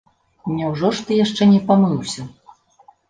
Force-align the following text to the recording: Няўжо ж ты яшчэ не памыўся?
Няўжо 0.59 0.89
ж 0.99 1.05
ты 1.09 1.19
яшчэ 1.25 1.49
не 1.53 1.59
памыўся? 1.71 2.21